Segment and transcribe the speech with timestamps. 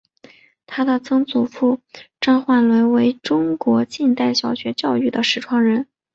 [0.65, 1.79] 她的曾祖父
[2.19, 5.87] 张焕纶为中国近代小学教育的创始人。